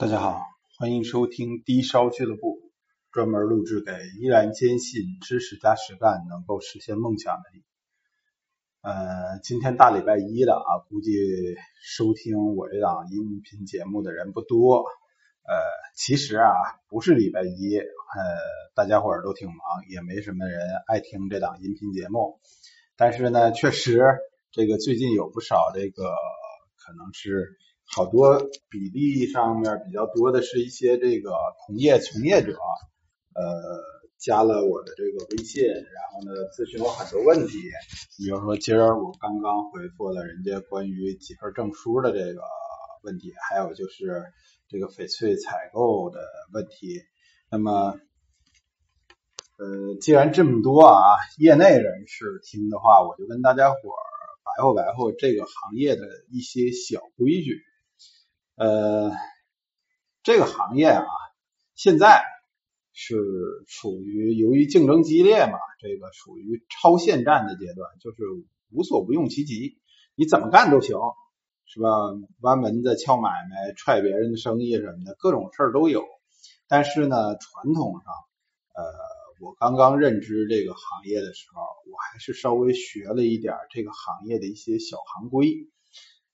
[0.00, 0.40] 大家好，
[0.78, 2.58] 欢迎收听低烧俱乐部，
[3.12, 7.60] 专门录制给依然坚信知识加实干能够实现梦想的你。
[8.80, 11.12] 呃，今天大礼拜一了啊，估计
[11.82, 14.86] 收听我这档音频节目的人不多。
[15.42, 15.60] 呃，
[15.94, 16.48] 其实啊，
[16.88, 17.84] 不是礼拜一，呃，
[18.74, 19.58] 大家伙儿都挺忙，
[19.90, 22.40] 也没什么人爱听这档音频节目。
[22.96, 24.00] 但是呢，确实
[24.50, 26.04] 这个最近有不少这个
[26.78, 27.58] 可能是。
[27.92, 31.32] 好多比例上面比较多的是一些这个
[31.66, 32.52] 同业从业者，
[33.34, 33.42] 呃，
[34.16, 37.58] 加了我的这个微信，然后呢咨询我很多问题，
[38.16, 42.42] 比如说今儿我刚刚回复了人家关于几份证书的这个
[43.02, 44.22] 问题，还有就是
[44.68, 46.20] 这个翡翠采购的
[46.52, 47.02] 问题。
[47.50, 47.98] 那么，
[49.58, 54.02] 呃，既然这么多啊，业内人士听的话，我就跟大家伙儿
[54.44, 57.60] 白话白话这个行业的一些小规矩。
[58.60, 59.10] 呃，
[60.22, 61.06] 这个行业啊，
[61.74, 62.22] 现在
[62.92, 63.16] 是
[63.66, 68.18] 处于由于竞争激烈嘛，这个属于超限战的阶段，就是
[68.70, 69.78] 无所不用其极，
[70.14, 70.98] 你怎么干都行，
[71.64, 71.88] 是吧？
[72.40, 76.04] 弯门子、撬买卖、踹别人的生意什么的，各种事儿都有。
[76.68, 78.12] 但是呢，传统上，
[78.74, 78.84] 呃，
[79.40, 85.66] 我刚刚认知这个行业的时候，我还是稍微学了一点这个行业的一些小行规。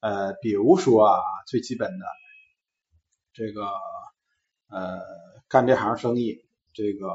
[0.01, 2.05] 呃，比如说啊，最基本的
[3.33, 3.67] 这个
[4.69, 5.01] 呃，
[5.49, 7.09] 干这行生意，这个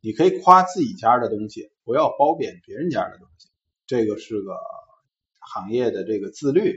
[0.00, 3.48] 你可以夸自己家的东西，不要褒贬别人家的东西，
[3.86, 4.56] 这个是个
[5.38, 6.74] 行业的这个自律。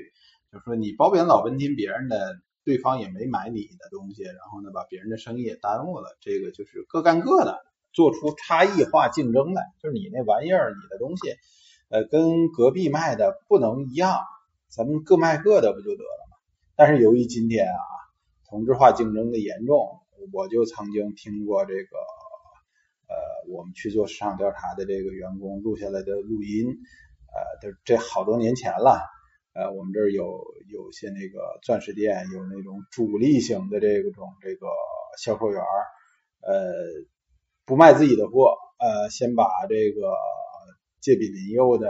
[0.51, 6.17] 就是说，你褒贬老半天别人的，对方也没买你的东西，然后呢，把别人的生意也耽误了。
[6.21, 9.63] 这个就是各干各的，做出差异化竞争来。
[9.81, 11.35] 就是你那玩意儿，你的东西，
[11.89, 14.19] 呃，跟隔壁卖的不能一样。
[14.75, 16.37] 咱们各卖各的不就得了吗？
[16.75, 17.77] 但是由于今天啊，
[18.49, 19.99] 同质化竞争的严重，
[20.31, 21.97] 我就曾经听过这个
[23.07, 23.13] 呃，
[23.51, 26.65] 我们去做市场调查的这个员工录下来的录音，
[27.27, 28.99] 呃，这这好多年前了，
[29.53, 34.65] 呃，我们这儿有有些那个钻石店有那种主力型的这种这个
[35.19, 35.61] 销售员，
[36.41, 36.73] 呃，
[37.65, 40.15] 不卖自己的货，呃，先把这个
[40.99, 41.89] 借比邻右的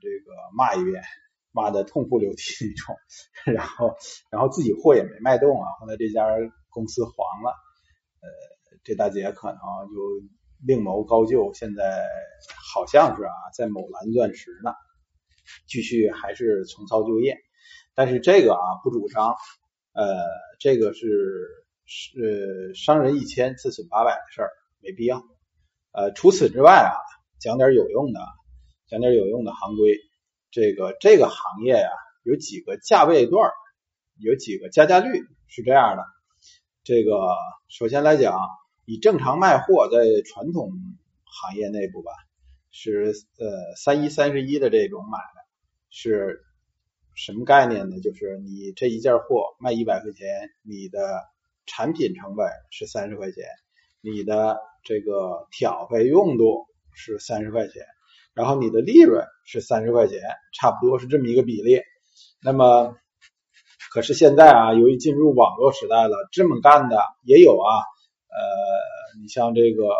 [0.00, 1.02] 这个骂一遍。
[1.52, 2.96] 骂的痛哭流涕那种，
[3.54, 3.94] 然后
[4.30, 6.26] 然后自己货也没卖动啊，后来这家
[6.70, 7.50] 公司黄了，
[8.20, 8.28] 呃，
[8.82, 10.26] 这大姐可能就
[10.66, 12.02] 另谋高就，现在
[12.74, 14.72] 好像是啊在某蓝钻石呢，
[15.66, 17.36] 继续还是重操旧业，
[17.94, 19.36] 但是这个啊不主张，
[19.92, 20.24] 呃，
[20.58, 21.06] 这个是
[21.84, 25.22] 是伤人一千自损八百的事儿，没必要。
[25.92, 26.96] 呃，除此之外啊，
[27.38, 28.20] 讲点有用的，
[28.88, 29.98] 讲点有用的行规。
[30.52, 31.88] 这个这个行业呀，
[32.22, 33.50] 有几个价位段，
[34.18, 36.04] 有几个加价率是这样的。
[36.84, 37.10] 这个
[37.68, 38.38] 首先来讲，
[38.84, 40.70] 以正常卖货在传统
[41.24, 42.12] 行业内部吧，
[42.70, 45.42] 是呃三一三十一的这种买卖，
[45.88, 46.42] 是
[47.14, 47.98] 什么概念呢？
[48.00, 51.22] 就是你这一件货卖一百块钱，你的
[51.64, 53.46] 产品成本是三十块钱，
[54.02, 57.86] 你的这个挑费用度是三十块钱。
[58.34, 60.20] 然后你的利润是三十块钱，
[60.52, 61.80] 差不多是这么一个比例。
[62.42, 62.96] 那么，
[63.92, 67.70] 可是现在啊，由于进入网络时代了，这么干的也有啊。
[68.28, 69.94] 呃，你像这个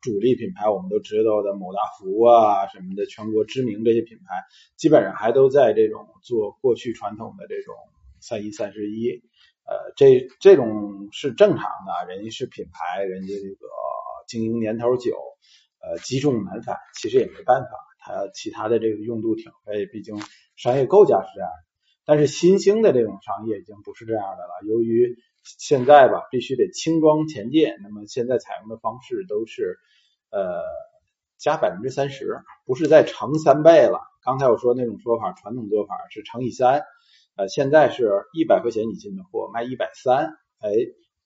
[0.00, 4.24] 主力品牌，我们都知道的某大福啊什么的，全国知名这些品牌，
[4.76, 7.74] 基本上还都在这种做过去传统的这种
[8.20, 9.22] 三一三十一。
[9.66, 13.66] 呃，这这种是正常的，人家是品牌，人家这个
[14.26, 15.16] 经营年头久。
[15.86, 20.16] 呃，积重难返，其实也没办法，它其他的这个用度挺费，毕竟
[20.56, 21.50] 商业构架是这样。
[22.06, 29.78] 但是新兴的这种商业已经不是这样的了，由于现在吧，必须得轻装前进，那么现在采用的方式都是
[30.30, 30.62] 呃
[31.38, 34.00] 加百分之三十，不是再乘三倍了。
[34.22, 36.82] 刚才我说那种说法，传统做法是乘以三，
[37.36, 40.70] 呃，现在是一百块钱你进的货卖一百三，哎，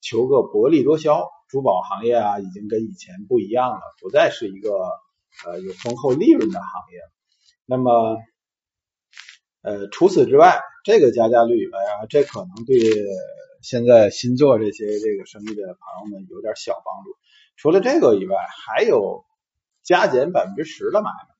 [0.01, 1.29] 求个薄利多销。
[1.49, 4.71] 珠宝行业啊，已经跟以前不一样了，不再是一个
[5.47, 7.01] 呃有丰厚利润的行业。
[7.65, 8.19] 那么，
[9.63, 12.79] 呃，除此之外，这个加价率，哎呀，这可能对
[13.63, 17.17] 现在新做这些这个生意的朋友们有点小帮助。
[17.57, 18.37] 除了这个以外，
[18.67, 19.25] 还有
[19.83, 21.35] 加减百分之十的买卖。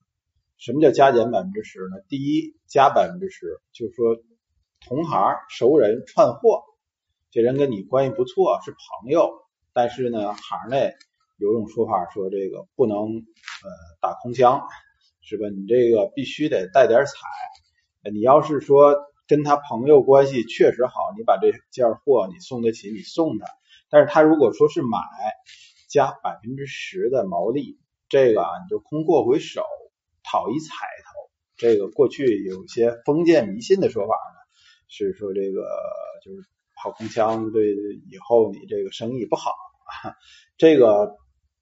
[0.57, 2.01] 什么叫加减百分之十呢？
[2.09, 4.17] 第一，加百分之十，就是说
[4.81, 6.63] 同行、熟人串货，
[7.31, 9.31] 这人跟你关系不错，是朋友。
[9.73, 10.95] 但是呢，行内
[11.37, 13.69] 有种说法说这个不能呃
[14.01, 14.67] 打空枪，
[15.21, 15.49] 是吧？
[15.49, 17.13] 你这个必须得带点彩。
[18.11, 18.97] 你要是说
[19.27, 23.47] 跟他朋友关系确实好，你把这件货你送得起，你送他。
[23.91, 24.99] 但是他如果说是买
[25.89, 27.79] 加百分之十的毛利，
[28.09, 29.63] 这个啊你就空过回手，
[30.25, 31.31] 讨一彩头。
[31.57, 34.39] 这个过去有些封建迷信的说法呢，
[34.89, 35.69] 是说这个
[36.25, 36.49] 就是
[36.83, 37.75] 跑空枪，对
[38.11, 39.53] 以后你这个生意不好。
[40.57, 41.17] 这个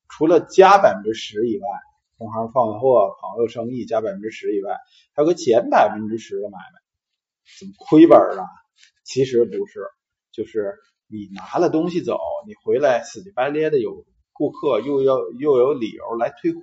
[0.09, 1.67] 除了加百分之十以外，
[2.19, 4.77] 同行放货、朋友生意加百分之十以外，
[5.15, 6.81] 还有个减百分之十的买卖，
[7.59, 8.45] 怎么亏本了？
[9.05, 9.81] 其实不是，
[10.33, 10.75] 就是
[11.09, 16.61] 你拿了东西走，你回来死乞白咧的有顾客又要又有理由来退货。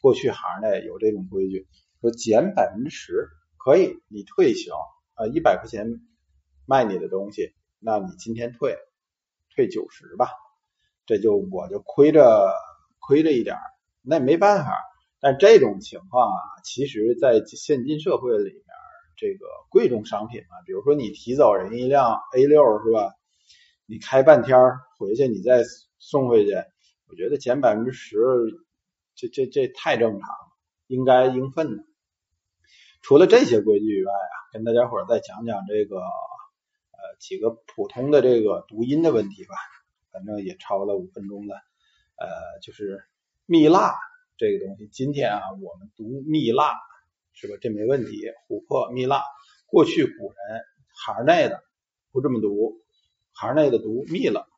[0.00, 1.66] 过去行内有这种规矩，
[2.00, 3.28] 说减百分之十
[3.58, 4.72] 可以，你退行
[5.14, 6.00] 啊，一百块钱
[6.70, 8.78] 卖你的东西，那你今天退，
[9.56, 10.28] 退九十吧。
[11.04, 12.54] 这就我就亏着
[13.00, 13.56] 亏着一点，
[14.02, 14.72] 那没办法。
[15.18, 18.64] 但这种情况啊，其实在现今社会里面，
[19.16, 23.14] 这个贵重商品嘛，比如说你提走人一辆 A 六是吧？
[23.86, 24.56] 你开半天
[24.96, 25.64] 回去，你再
[25.98, 26.54] 送回去，
[27.08, 28.16] 我觉得减百分之十，
[29.16, 30.52] 这这这太正常了，
[30.86, 31.82] 应该应分的。
[33.02, 36.00] 除了这些规矩以外啊，跟大家伙再讲讲这个
[37.20, 39.54] 几个普通的这个读音的问题吧。
[40.12, 41.54] 反正也超了五分钟了，
[42.16, 42.26] 呃，
[42.62, 43.04] 就是
[43.46, 43.96] 蜜蜡
[44.36, 46.74] 这个东西，今天啊，我们读蜜蜡
[47.32, 47.54] 是吧？
[47.60, 48.26] 这没问题。
[48.48, 49.22] 琥珀蜜蜡，
[49.66, 51.62] 过去古人行内的
[52.10, 52.82] 不这么读，
[53.32, 54.48] 行内的读蜜了，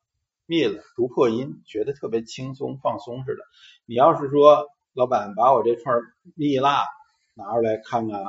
[0.46, 3.42] 蜜了，读破音，觉得特别轻松放松似的。
[3.84, 6.00] 你要是说老板把我这串
[6.34, 6.86] 蜜蜡
[7.34, 8.24] 拿出来看看，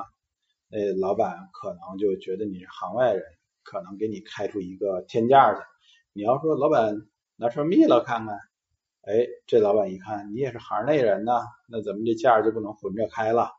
[0.67, 3.23] 那老板可能就觉得你是行外人，
[3.63, 5.61] 可能给你开出一个天价去。
[6.13, 7.07] 你要说老板。
[7.35, 8.37] 拿出蜜了看看，
[9.01, 13.49] 哎，这老板一看你也是行内人呢，那咱们这价就不能混着开了。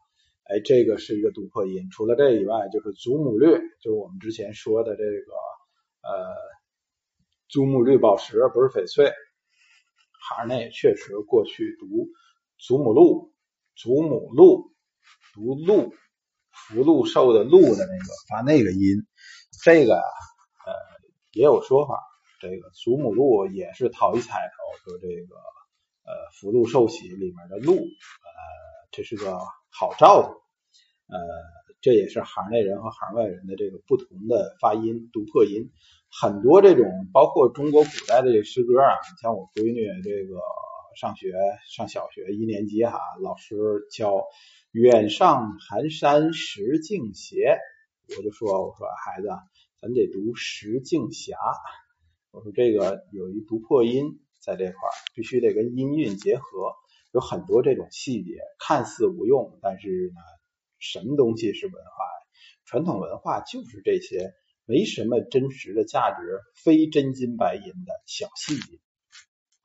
[0.44, 1.90] 哎，这个是一个读破音。
[1.90, 3.48] 除了这以外，就是祖母绿，
[3.82, 5.32] 就是我们之前说的这个
[6.02, 6.36] 呃
[7.48, 9.12] 祖母绿宝石，不是翡翠。
[10.30, 12.08] 行内确实过去读
[12.56, 13.32] 祖母绿，
[13.74, 14.44] 祖母绿
[15.34, 15.90] 读绿，
[16.54, 19.06] 福禄寿的禄的那个发那个音，
[19.62, 20.02] 这个啊
[20.66, 20.72] 呃
[21.32, 22.00] 也有说法。
[22.40, 25.36] 这个祖母禄也是讨一彩头，说这个
[26.04, 27.80] 呃福禄寿喜里面的禄，呃
[28.90, 29.38] 这是个
[29.70, 30.28] 好兆头，
[31.08, 31.18] 呃
[31.80, 35.70] 这也是行内人和行外人的这个不同的发音读破音，
[36.10, 36.84] 很多这种
[37.14, 38.92] 包括中国古代的这诗歌啊，
[39.22, 40.38] 像我闺女这个
[41.00, 41.32] 上学
[41.66, 44.26] 上小学一年级哈，老师教
[44.74, 47.60] 远上寒山石径斜，
[48.08, 49.28] 我就说我说孩子，
[49.80, 51.34] 咱得读石径斜。
[52.32, 56.74] 我说这个有一读破音在这块儿，必须得跟音韵结合，
[57.12, 60.20] 有很多这种细节，看似无用，但是呢，
[60.80, 62.04] 什么东西是文化？
[62.64, 64.34] 传统文化就是这些
[64.64, 68.80] 没什么真实的价值，非真金白银的小细节。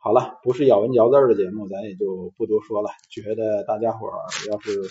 [0.01, 2.90] 好了，不是咬文嚼字的节目，咱也就不多说了。
[3.10, 4.16] 觉得大家伙儿
[4.50, 4.81] 要是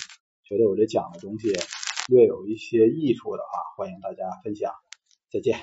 [0.44, 1.50] 觉得我这讲的东西
[2.08, 4.70] 略有一些益处的话，欢迎大家分享。
[5.32, 5.58] 再见。